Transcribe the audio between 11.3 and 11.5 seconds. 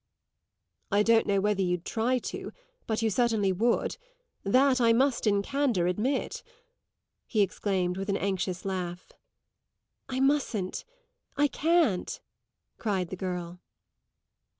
I